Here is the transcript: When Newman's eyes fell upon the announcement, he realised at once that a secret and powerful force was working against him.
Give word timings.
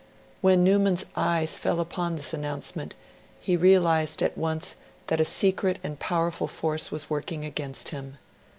When 0.41 0.63
Newman's 0.63 1.05
eyes 1.15 1.59
fell 1.59 1.79
upon 1.79 2.15
the 2.15 2.27
announcement, 2.35 2.95
he 3.39 3.55
realised 3.55 4.23
at 4.23 4.35
once 4.35 4.75
that 5.05 5.19
a 5.19 5.25
secret 5.25 5.77
and 5.83 5.99
powerful 5.99 6.47
force 6.47 6.89
was 6.89 7.07
working 7.11 7.45
against 7.45 7.89
him. 7.89 8.17